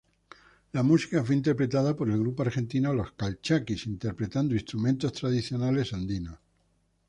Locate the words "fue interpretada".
1.23-1.95